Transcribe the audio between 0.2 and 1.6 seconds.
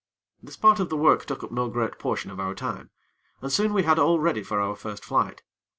This part of the work took up